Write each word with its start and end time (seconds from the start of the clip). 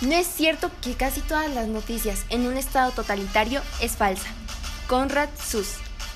No 0.00 0.14
es 0.14 0.26
cierto 0.26 0.70
que 0.80 0.94
casi 0.94 1.20
todas 1.20 1.52
las 1.54 1.68
noticias 1.68 2.24
en 2.30 2.46
un 2.46 2.56
estado 2.56 2.90
totalitario 2.90 3.60
es 3.82 3.92
falsa. 3.92 4.28
Konrad 4.86 5.28
Suss, 5.38 5.74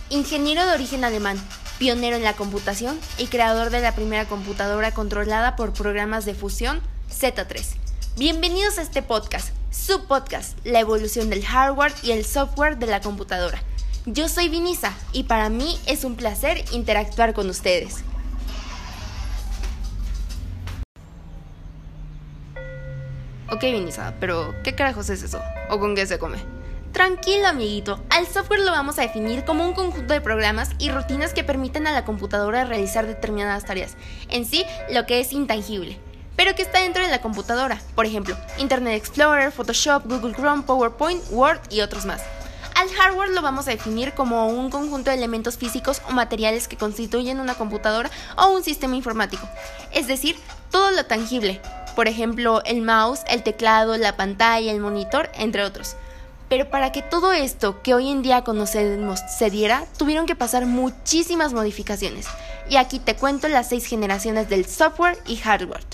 ingeniero 0.09 0.65
de 0.65 0.73
origen 0.73 1.05
alemán, 1.05 1.37
pionero 1.79 2.17
en 2.17 2.23
la 2.23 2.33
computación 2.33 2.99
y 3.19 3.27
creador 3.27 3.69
de 3.69 3.81
la 3.81 3.95
primera 3.95 4.25
computadora 4.25 4.95
controlada 4.95 5.55
por 5.55 5.75
programas 5.75 6.25
de 6.25 6.35
fusión 6.35 6.81
Z3. 7.11 7.63
Bienvenidos 8.17 8.79
a 8.79 8.83
este 8.83 9.03
podcast, 9.03 9.51
su 9.71 10.07
podcast, 10.07 10.57
la 10.65 10.81
evolución 10.81 11.29
del 11.29 11.45
hardware 11.45 11.93
y 12.03 12.13
el 12.13 12.25
software 12.25 12.79
de 12.79 12.87
la 12.87 13.03
computadora. 13.03 13.63
Yo 14.07 14.31
soy 14.31 14.49
Vinisa 14.49 14.95
y 15.13 15.25
para 15.25 15.51
mí 15.51 15.79
es 15.85 16.05
un 16.05 16.17
placer 16.17 16.65
interactuar 16.73 17.35
con 17.35 17.51
ustedes. 17.51 17.97
Ok, 23.65 23.71
Vinisa, 23.73 24.13
pero 24.21 24.55
¿qué 24.63 24.75
carajos 24.75 25.09
es 25.09 25.23
eso? 25.23 25.41
¿O 25.71 25.81
con 25.81 25.95
qué 25.95 26.07
se 26.07 26.19
come? 26.19 26.37
Tranquilo, 26.93 27.47
amiguito. 27.47 27.99
Al 28.11 28.27
software 28.27 28.61
lo 28.61 28.73
vamos 28.73 28.99
a 28.99 29.03
definir 29.03 29.47
como 29.47 29.67
un 29.67 29.73
conjunto 29.73 30.13
de 30.13 30.21
programas 30.21 30.73
y 30.79 30.91
rutinas 30.91 31.33
que 31.33 31.45
permiten 31.45 31.87
a 31.87 31.93
la 31.93 32.05
computadora 32.05 32.67
realizar 32.67 33.07
determinadas 33.07 33.65
tareas. 33.65 33.97
En 34.29 34.45
sí, 34.45 34.67
lo 34.91 35.07
que 35.07 35.19
es 35.19 35.33
intangible. 35.33 35.99
Pero 36.37 36.55
que 36.55 36.61
está 36.61 36.83
dentro 36.83 37.03
de 37.03 37.09
la 37.09 37.23
computadora. 37.23 37.81
Por 37.95 38.05
ejemplo, 38.05 38.37
Internet 38.59 38.97
Explorer, 38.99 39.51
Photoshop, 39.51 40.05
Google 40.05 40.35
Chrome, 40.35 40.65
PowerPoint, 40.65 41.23
Word 41.31 41.61
y 41.71 41.81
otros 41.81 42.05
más. 42.05 42.21
Al 42.75 42.91
hardware 42.91 43.31
lo 43.31 43.41
vamos 43.41 43.67
a 43.67 43.71
definir 43.71 44.13
como 44.13 44.49
un 44.49 44.69
conjunto 44.69 45.11
de 45.11 45.17
elementos 45.17 45.57
físicos 45.57 46.03
o 46.07 46.13
materiales 46.13 46.69
que 46.69 46.77
constituyen 46.77 47.41
una 47.41 47.55
computadora 47.55 48.11
o 48.37 48.49
un 48.49 48.63
sistema 48.63 48.95
informático. 48.95 49.49
Es 49.91 50.07
decir, 50.07 50.37
todo 50.71 50.91
lo 50.91 51.07
tangible, 51.07 51.63
por 51.95 52.09
ejemplo, 52.09 52.63
el 52.65 52.83
mouse, 52.83 53.21
el 53.29 53.43
teclado, 53.43 53.97
la 53.97 54.17
pantalla, 54.17 54.73
el 54.73 54.81
monitor, 54.81 55.31
entre 55.35 55.63
otros. 55.63 55.97
Pero 56.49 56.69
para 56.71 56.93
que 56.93 57.03
todo 57.03 57.33
esto 57.33 57.83
que 57.83 57.95
hoy 57.95 58.11
en 58.11 58.23
día 58.23 58.45
conocemos 58.45 59.21
se 59.39 59.51
diera, 59.51 59.87
tuvieron 59.97 60.27
que 60.27 60.37
pasar 60.37 60.67
muchísimas 60.67 61.53
modificaciones. 61.53 62.27
Y 62.69 62.77
aquí 62.77 62.99
te 62.99 63.17
cuento 63.17 63.49
las 63.49 63.69
seis 63.69 63.87
generaciones 63.87 64.49
del 64.49 64.67
software 64.67 65.19
y 65.27 65.37
hardware 65.37 65.85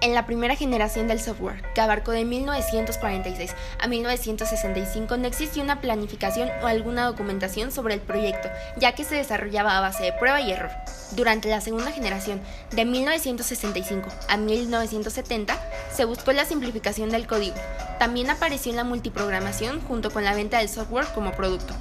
en 0.00 0.14
la 0.14 0.26
primera 0.26 0.56
generación 0.56 1.08
del 1.08 1.20
software, 1.20 1.62
que 1.74 1.80
abarcó 1.80 2.12
de 2.12 2.24
1946 2.24 3.54
a 3.78 3.86
1965, 3.86 5.16
no 5.16 5.26
existía 5.26 5.62
una 5.62 5.80
planificación 5.80 6.50
o 6.62 6.66
alguna 6.66 7.06
documentación 7.06 7.70
sobre 7.70 7.94
el 7.94 8.00
proyecto, 8.00 8.48
ya 8.76 8.92
que 8.94 9.04
se 9.04 9.16
desarrollaba 9.16 9.76
a 9.76 9.80
base 9.80 10.04
de 10.04 10.12
prueba 10.12 10.40
y 10.40 10.52
error. 10.52 10.70
Durante 11.12 11.48
la 11.48 11.60
segunda 11.60 11.92
generación, 11.92 12.40
de 12.70 12.84
1965 12.84 14.08
a 14.28 14.36
1970, 14.36 15.58
se 15.92 16.04
buscó 16.04 16.32
la 16.32 16.44
simplificación 16.44 17.10
del 17.10 17.26
código. 17.26 17.56
También 17.98 18.30
apareció 18.30 18.72
la 18.72 18.84
multiprogramación 18.84 19.80
junto 19.82 20.10
con 20.10 20.24
la 20.24 20.34
venta 20.34 20.58
del 20.58 20.68
software 20.68 21.06
como 21.14 21.32
producto 21.32 21.74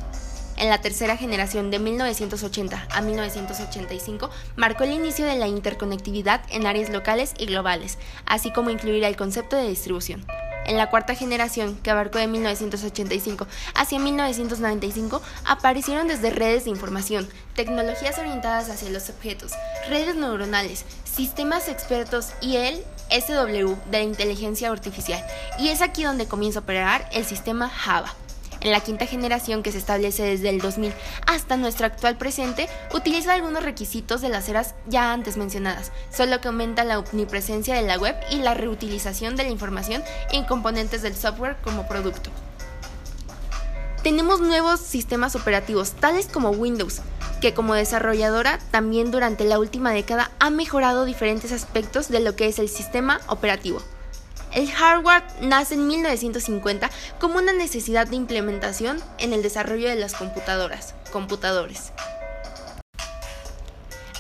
en 0.60 0.70
la 0.70 0.82
tercera 0.82 1.18
generación 1.18 1.72
de 1.72 1.80
1980 1.80 2.88
a 2.92 3.02
1985 3.02 4.30
marcó 4.58 4.84
el 4.84 4.92
inicio 4.92 5.26
de 5.26 5.38
la 5.38 5.48
interconectividad 5.48 6.42
en 6.50 6.68
áreas 6.68 6.90
locales 6.90 7.34
y 7.38 7.46
globales, 7.46 7.98
así 8.26 8.52
como 8.52 8.70
incluir 8.70 9.04
el 9.06 9.16
concepto 9.16 9.56
de 9.56 9.70
distribución. 9.70 10.26
En 10.70 10.78
la 10.78 10.92
cuarta 10.92 11.16
generación, 11.16 11.80
que 11.82 11.90
abarcó 11.90 12.20
de 12.20 12.28
1985 12.28 13.48
hacia 13.74 13.98
1995, 13.98 15.20
aparecieron 15.44 16.08
desde 16.08 16.30
redes 16.30 16.66
de 16.66 16.70
información, 16.70 17.28
tecnologías 17.56 18.20
orientadas 18.20 18.70
hacia 18.70 18.92
los 18.92 19.10
objetos, 19.10 19.54
redes 19.90 20.16
neuronales, 20.16 20.86
sistemas 21.06 21.70
expertos 21.70 22.34
y 22.40 22.58
el 22.58 22.84
SW 23.10 23.74
de 23.90 24.04
inteligencia 24.04 24.70
artificial. 24.70 25.26
Y 25.58 25.70
es 25.70 25.82
aquí 25.82 26.04
donde 26.04 26.28
comienza 26.28 26.60
a 26.60 26.62
operar 26.62 27.10
el 27.14 27.26
sistema 27.26 27.68
Java. 27.68 28.14
En 28.62 28.72
la 28.72 28.82
quinta 28.82 29.06
generación 29.06 29.64
que 29.64 29.72
se 29.72 29.78
establece 29.78 30.24
desde 30.24 30.50
el 30.50 30.60
2000 30.60 30.94
hasta 31.26 31.56
nuestro 31.56 31.86
actual 31.86 32.18
presente, 32.18 32.68
utiliza 32.94 33.34
algunos 33.34 33.64
requisitos 33.64 34.22
de 34.22 34.30
las 34.30 34.50
eras 34.50 34.76
ya 34.88 35.14
antes 35.14 35.38
mencionadas, 35.38 35.92
solo 36.12 36.42
que 36.42 36.50
aumenta 36.50 36.84
la 36.84 37.00
omnipresencia 37.00 37.76
de 37.76 37.84
la 37.84 37.98
web 37.98 38.16
y 38.32 38.38
la 38.38 38.54
reutilización 38.54 39.36
de 39.36 39.44
la 39.44 39.50
información 39.50 40.04
en 40.32 40.44
componentes 40.44 41.02
del 41.02 41.16
software 41.16 41.58
como 41.64 41.88
producto. 41.88 42.30
Tenemos 44.04 44.40
nuevos 44.40 44.80
sistemas 44.80 45.36
operativos, 45.36 45.92
tales 45.92 46.28
como 46.28 46.52
Windows, 46.52 47.02
que 47.42 47.54
como 47.54 47.74
desarrolladora 47.74 48.60
también 48.72 49.12
durante 49.12 49.44
la 49.44 49.60
última 49.60 49.92
década 49.92 50.32
ha 50.40 50.50
mejorado 50.50 51.06
diferentes 51.06 51.52
aspectos 51.52 52.10
de 52.10 52.20
lo 52.20 52.36
que 52.36 52.48
es 52.48 52.60
el 52.60 52.70
sistema 52.70 53.22
operativo. 53.28 53.82
El 54.52 54.72
hardware 54.72 55.24
nace 55.42 55.76
en 55.76 55.88
1950 55.88 56.90
como 57.20 57.38
una 57.38 57.54
necesidad 57.54 58.08
de 58.08 58.16
implementación 58.16 59.02
en 59.18 59.34
el 59.34 59.44
desarrollo 59.44 59.90
de 59.90 59.96
las 59.96 60.16
computadoras, 60.16 60.96
computadores. 61.12 61.92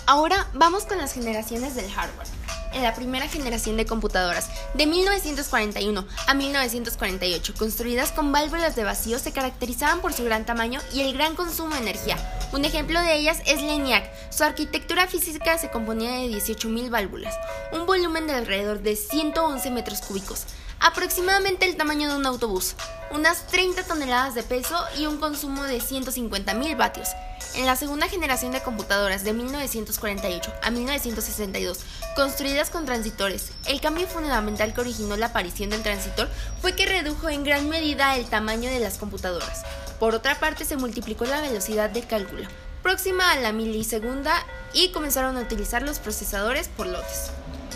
Ahora 0.05 0.47
vamos 0.53 0.85
con 0.85 0.97
las 0.97 1.13
generaciones 1.13 1.75
del 1.75 1.89
hardware 1.91 2.27
en 2.73 2.83
la 2.83 2.93
primera 2.93 3.27
generación 3.27 3.77
de 3.77 3.85
computadoras, 3.85 4.49
de 4.73 4.85
1941 4.85 6.05
a 6.27 6.33
1948, 6.33 7.53
construidas 7.57 8.11
con 8.11 8.31
válvulas 8.31 8.75
de 8.75 8.83
vacío, 8.83 9.19
se 9.19 9.31
caracterizaban 9.31 10.01
por 10.01 10.13
su 10.13 10.23
gran 10.23 10.45
tamaño 10.45 10.79
y 10.93 11.01
el 11.01 11.13
gran 11.13 11.35
consumo 11.35 11.73
de 11.75 11.81
energía. 11.81 12.17
Un 12.51 12.65
ejemplo 12.65 12.99
de 12.99 13.15
ellas 13.15 13.43
es 13.45 13.61
ENIAC. 13.61 14.09
Su 14.31 14.43
arquitectura 14.43 15.05
física 15.05 15.59
se 15.59 15.69
componía 15.69 16.13
de 16.13 16.29
18.000 16.29 16.89
válvulas, 16.89 17.37
un 17.71 17.85
volumen 17.85 18.25
de 18.25 18.33
alrededor 18.33 18.81
de 18.81 18.95
111 18.95 19.69
metros 19.69 20.01
cúbicos, 20.01 20.47
aproximadamente 20.79 21.65
el 21.65 21.75
tamaño 21.75 22.09
de 22.09 22.15
un 22.15 22.25
autobús, 22.25 22.75
unas 23.11 23.47
30 23.47 23.83
toneladas 23.83 24.35
de 24.35 24.43
peso 24.43 24.77
y 24.97 25.05
un 25.05 25.17
consumo 25.17 25.63
de 25.63 25.79
150.000 25.79 26.77
vatios. 26.77 27.09
En 27.55 27.65
la 27.65 27.75
segunda 27.75 28.07
generación 28.07 28.51
de 28.51 28.61
computadoras 28.61 29.23
de 29.23 29.33
1948 29.33 30.53
a 30.61 30.69
1962, 30.69 31.79
construidas 32.15 32.69
con 32.69 32.85
transitores, 32.85 33.51
el 33.65 33.81
cambio 33.81 34.07
fundamental 34.07 34.73
que 34.73 34.81
originó 34.81 35.17
la 35.17 35.27
aparición 35.27 35.71
del 35.71 35.83
transitor 35.83 36.29
fue 36.61 36.75
que 36.75 36.85
redujo 36.85 37.29
en 37.29 37.43
gran 37.43 37.67
medida 37.67 38.15
el 38.15 38.25
tamaño 38.25 38.69
de 38.69 38.79
las 38.79 38.97
computadoras. 38.97 39.63
Por 39.99 40.15
otra 40.15 40.39
parte, 40.39 40.63
se 40.63 40.77
multiplicó 40.77 41.25
la 41.25 41.41
velocidad 41.41 41.89
de 41.89 42.03
cálculo, 42.03 42.47
próxima 42.83 43.31
a 43.31 43.39
la 43.39 43.51
milisegunda, 43.51 44.45
y 44.73 44.91
comenzaron 44.91 45.37
a 45.37 45.41
utilizar 45.41 45.81
los 45.81 45.99
procesadores 45.99 46.67
por 46.67 46.87
lotes. 46.87 47.31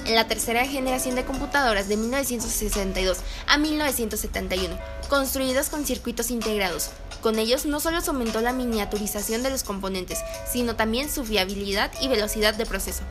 En 0.05 0.15
la 0.15 0.27
tercera 0.27 0.65
generación 0.65 1.15
de 1.15 1.23
computadoras 1.23 1.87
de 1.87 1.95
1962 1.95 3.19
a 3.47 3.57
1971, 3.57 4.77
construidas 5.07 5.69
con 5.69 5.85
circuitos 5.85 6.29
integrados, 6.29 6.89
con 7.21 7.39
ellos 7.39 7.65
no 7.65 7.79
solo 7.79 8.01
se 8.01 8.09
aumentó 8.09 8.41
la 8.41 8.51
miniaturización 8.51 9.43
de 9.43 9.49
los 9.49 9.63
componentes, 9.63 10.19
sino 10.51 10.75
también 10.75 11.09
su 11.09 11.23
fiabilidad 11.23 11.89
y 12.01 12.09
velocidad 12.09 12.53
de 12.53 12.65
proceso. 12.65 13.03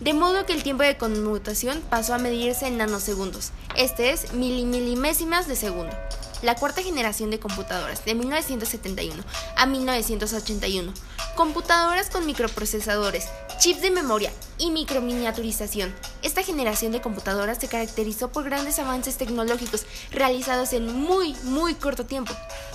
De 0.00 0.12
modo 0.12 0.44
que 0.44 0.54
el 0.54 0.64
tiempo 0.64 0.82
de 0.82 0.98
conmutación 0.98 1.80
pasó 1.88 2.14
a 2.14 2.18
medirse 2.18 2.66
en 2.66 2.78
nanosegundos, 2.78 3.52
este 3.76 4.10
es 4.10 4.32
milimilimésimas 4.32 5.46
de 5.46 5.54
segundo. 5.54 5.96
La 6.44 6.56
cuarta 6.56 6.82
generación 6.82 7.30
de 7.30 7.40
computadoras, 7.40 8.04
de 8.04 8.14
1971 8.14 9.24
a 9.56 9.64
1981, 9.64 10.92
computadoras 11.36 12.10
con 12.10 12.26
microprocesadores, 12.26 13.28
chips 13.58 13.82
de 13.82 13.90
memoria 13.90 14.32
y 14.58 14.70
microminiaturización. 14.70 15.94
Esta 16.22 16.42
generación 16.42 16.92
de 16.92 17.00
computadoras 17.00 17.58
se 17.58 17.68
caracterizó 17.68 18.30
por 18.30 18.44
grandes 18.44 18.78
avances 18.78 19.16
tecnológicos 19.16 19.86
realizados 20.10 20.72
en 20.72 20.86
muy, 20.94 21.34
muy 21.44 21.74
corto 21.74 22.06
tiempo. 22.06 22.32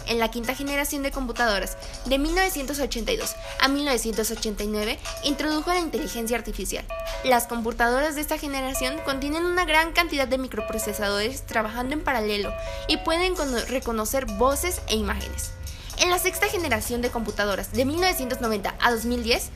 En 0.08 0.20
la 0.20 0.32
quinta 0.32 0.56
generación 0.56 1.04
de 1.04 1.12
computadoras, 1.12 1.78
de 2.06 2.18
1982 2.18 3.36
a 3.60 3.68
1989, 3.68 5.00
introdujo 5.24 5.70
la 5.72 5.80
inteligencia 5.80 6.38
artificial. 6.38 6.86
Las 7.24 7.48
computadoras 7.48 8.16
de 8.16 8.22
esta 8.22 8.38
generación 8.38 9.00
contienen 9.06 9.46
una 9.46 9.66
gran 9.66 9.94
cantidad 9.94 10.28
de 10.28 10.38
microprocesadores 10.38 11.46
trabajando 11.46 11.94
en 11.94 12.04
paralelo 12.04 12.52
y 12.88 12.98
pueden 12.98 13.36
reconocer 13.68 14.26
voces 14.26 14.82
e 14.88 14.96
imágenes. 14.96 15.52
En 16.00 16.10
la 16.10 16.18
sexta 16.18 16.48
generación 16.48 17.02
de 17.02 17.10
computadoras, 17.10 17.74
de 17.74 17.84
1990 17.84 18.74
a 18.80 18.92
2010, 18.92 19.50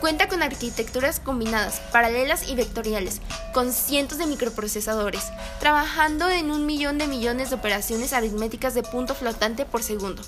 Cuenta 0.00 0.28
con 0.28 0.44
arquitecturas 0.44 1.18
combinadas, 1.18 1.80
paralelas 1.90 2.48
y 2.48 2.54
vectoriales, 2.54 3.20
con 3.52 3.72
cientos 3.72 4.18
de 4.18 4.26
microprocesadores, 4.26 5.24
trabajando 5.58 6.28
en 6.30 6.52
un 6.52 6.66
millón 6.66 6.98
de 6.98 7.08
millones 7.08 7.50
de 7.50 7.56
operaciones 7.56 8.12
aritméticas 8.12 8.74
de 8.74 8.84
punto 8.84 9.16
flotante 9.16 9.64
por 9.64 9.82
segundo. 9.82 10.22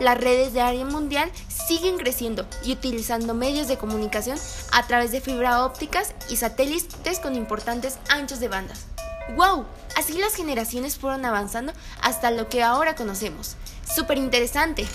Las 0.00 0.18
redes 0.18 0.54
de 0.54 0.62
área 0.62 0.86
mundial 0.86 1.30
siguen 1.48 1.98
creciendo 1.98 2.46
y 2.64 2.72
utilizando 2.72 3.34
medios 3.34 3.68
de 3.68 3.76
comunicación 3.76 4.38
a 4.72 4.86
través 4.86 5.12
de 5.12 5.20
fibra 5.20 5.64
ópticas 5.66 6.14
y 6.30 6.36
satélites 6.36 7.20
con 7.20 7.34
importantes 7.34 7.98
anchos 8.08 8.40
de 8.40 8.48
bandas. 8.48 8.86
¡Wow! 9.36 9.66
Así 9.96 10.14
las 10.18 10.34
generaciones 10.34 10.96
fueron 10.96 11.26
avanzando 11.26 11.72
hasta 12.00 12.30
lo 12.30 12.48
que 12.48 12.62
ahora 12.62 12.94
conocemos. 12.94 13.56
¡Súper 13.94 14.16
interesante! 14.16 14.86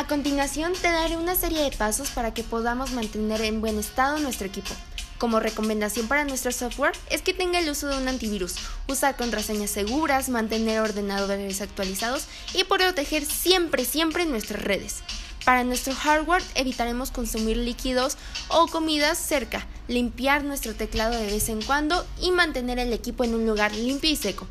A 0.00 0.06
continuación 0.06 0.72
te 0.72 0.90
daré 0.90 1.18
una 1.18 1.34
serie 1.34 1.60
de 1.60 1.76
pasos 1.76 2.08
para 2.08 2.32
que 2.32 2.42
podamos 2.42 2.92
mantener 2.92 3.42
en 3.42 3.60
buen 3.60 3.78
estado 3.78 4.18
nuestro 4.18 4.46
equipo. 4.46 4.70
Como 5.18 5.40
recomendación 5.40 6.08
para 6.08 6.24
nuestro 6.24 6.52
software 6.52 6.96
es 7.10 7.20
que 7.20 7.34
tenga 7.34 7.58
el 7.58 7.68
uso 7.68 7.86
de 7.86 7.98
un 7.98 8.08
antivirus, 8.08 8.54
usar 8.88 9.14
contraseñas 9.18 9.72
seguras, 9.72 10.30
mantener 10.30 10.80
ordenadores 10.80 11.60
actualizados 11.60 12.24
y 12.54 12.64
proteger 12.64 13.26
siempre, 13.26 13.84
siempre 13.84 14.24
nuestras 14.24 14.62
redes. 14.62 15.02
Para 15.44 15.64
nuestro 15.64 15.94
hardware 15.94 16.42
evitaremos 16.54 17.10
consumir 17.10 17.58
líquidos 17.58 18.16
o 18.48 18.68
comidas 18.68 19.18
cerca, 19.18 19.66
limpiar 19.86 20.44
nuestro 20.44 20.74
teclado 20.74 21.14
de 21.14 21.26
vez 21.26 21.50
en 21.50 21.60
cuando 21.60 22.06
y 22.22 22.30
mantener 22.30 22.78
el 22.78 22.94
equipo 22.94 23.22
en 23.24 23.34
un 23.34 23.46
lugar 23.46 23.74
limpio 23.74 24.10
y 24.10 24.16
seco. 24.16 24.46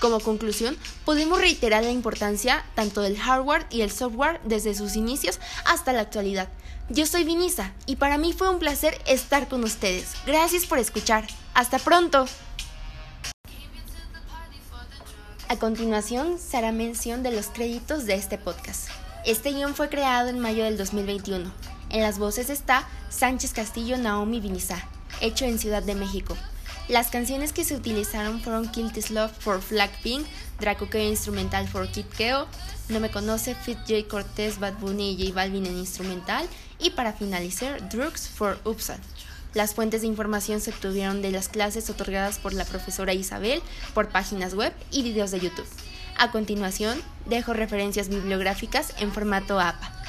Como 0.00 0.20
conclusión, 0.20 0.78
podemos 1.04 1.38
reiterar 1.38 1.84
la 1.84 1.90
importancia 1.90 2.64
tanto 2.74 3.02
del 3.02 3.18
hardware 3.18 3.66
y 3.68 3.82
el 3.82 3.90
software 3.90 4.40
desde 4.44 4.74
sus 4.74 4.96
inicios 4.96 5.38
hasta 5.66 5.92
la 5.92 6.00
actualidad. 6.00 6.48
Yo 6.88 7.04
soy 7.04 7.22
Vinisa 7.24 7.74
y 7.84 7.96
para 7.96 8.16
mí 8.16 8.32
fue 8.32 8.48
un 8.48 8.58
placer 8.58 8.98
estar 9.06 9.46
con 9.46 9.62
ustedes. 9.62 10.12
Gracias 10.26 10.64
por 10.64 10.78
escuchar. 10.78 11.26
Hasta 11.52 11.78
pronto. 11.78 12.24
A 15.48 15.56
continuación 15.58 16.38
se 16.38 16.56
hará 16.56 16.72
mención 16.72 17.22
de 17.22 17.32
los 17.32 17.48
créditos 17.48 18.06
de 18.06 18.14
este 18.14 18.38
podcast. 18.38 18.88
Este 19.26 19.52
guion 19.52 19.74
fue 19.74 19.90
creado 19.90 20.30
en 20.30 20.38
mayo 20.38 20.64
del 20.64 20.78
2021. 20.78 21.52
En 21.90 22.00
las 22.00 22.18
voces 22.18 22.48
está 22.48 22.88
Sánchez 23.10 23.52
Castillo 23.52 23.98
Naomi 23.98 24.40
Vinisa, 24.40 24.82
hecho 25.20 25.44
en 25.44 25.58
Ciudad 25.58 25.82
de 25.82 25.94
México. 25.94 26.36
Las 26.90 27.06
canciones 27.06 27.52
que 27.52 27.62
se 27.62 27.76
utilizaron 27.76 28.40
fueron 28.40 28.68
Kill 28.68 28.92
This 28.92 29.12
Love 29.12 29.30
for 29.30 29.60
Blackpink, 29.70 30.26
Draco 30.58 30.90
Keo 30.90 31.08
Instrumental 31.08 31.68
for 31.68 31.88
Kid 31.88 32.06
Keo, 32.06 32.48
No 32.88 32.98
Me 32.98 33.12
Conoce, 33.12 33.54
Fit 33.54 33.78
J 33.86 34.08
Cortez, 34.08 34.58
Bad 34.58 34.74
Bunny 34.80 35.12
y 35.12 35.28
J 35.28 35.32
Balvin 35.32 35.66
en 35.66 35.78
instrumental, 35.78 36.48
y 36.80 36.90
para 36.90 37.12
finalizar, 37.12 37.88
Drugs 37.90 38.28
for 38.28 38.58
Upsal. 38.64 38.98
Las 39.54 39.72
fuentes 39.72 40.00
de 40.00 40.08
información 40.08 40.60
se 40.60 40.70
obtuvieron 40.70 41.22
de 41.22 41.30
las 41.30 41.48
clases 41.48 41.88
otorgadas 41.90 42.40
por 42.40 42.54
la 42.54 42.64
profesora 42.64 43.14
Isabel, 43.14 43.62
por 43.94 44.08
páginas 44.08 44.54
web 44.54 44.72
y 44.90 45.04
videos 45.04 45.30
de 45.30 45.38
YouTube. 45.38 45.68
A 46.18 46.32
continuación, 46.32 47.00
dejo 47.26 47.52
referencias 47.52 48.08
bibliográficas 48.08 48.94
en 48.98 49.12
formato 49.12 49.60
APA 49.60 49.99